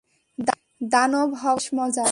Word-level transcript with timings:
দানব 0.91 1.29
হওয়াটা 1.41 1.55
বেশ 1.55 1.65
মজার। 1.73 2.09